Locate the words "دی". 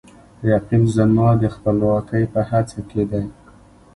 3.11-3.23